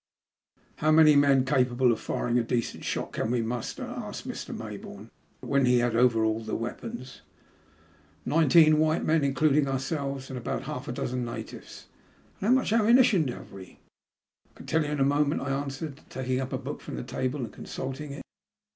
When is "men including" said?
9.05-9.67